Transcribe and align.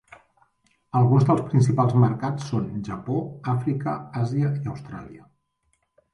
Alguns 0.99 1.25
del 1.27 1.43
principals 1.51 1.93
mercats 2.05 2.47
són 2.53 2.65
Japó, 2.89 3.19
Àfrica, 3.55 3.95
Àsia 4.25 4.53
i 4.65 4.75
Austràlia. 4.75 5.29